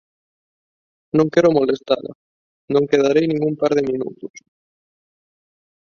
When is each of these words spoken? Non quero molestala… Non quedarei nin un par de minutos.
Non 1.17 1.27
quero 1.33 1.55
molestala… 1.57 2.11
Non 2.73 2.87
quedarei 2.89 3.25
nin 3.27 3.39
un 3.49 3.55
par 3.61 3.71
de 3.77 3.83
minutos. 3.91 4.35